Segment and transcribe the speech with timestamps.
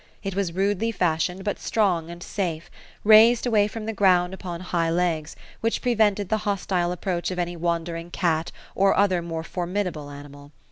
[0.23, 2.71] It was rudely fashioned but strong and safe,
[3.03, 7.55] raised away from the ground upon high legs, which prevented the hostile approach of any
[7.55, 10.49] wandering cat or other more formidable an imal.